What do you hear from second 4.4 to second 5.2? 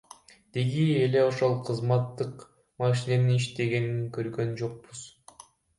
жокпуз.